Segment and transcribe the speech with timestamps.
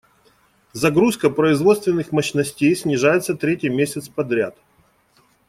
[0.73, 4.57] Загрузка производственных мощностей снижается третий месяц подряд.